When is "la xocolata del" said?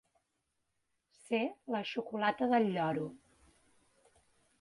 1.75-2.65